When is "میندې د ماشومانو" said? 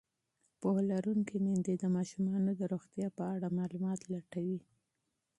1.45-2.51